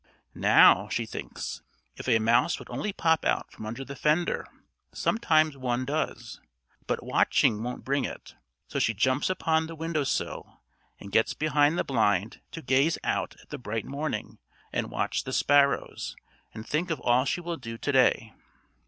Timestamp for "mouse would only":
2.17-2.91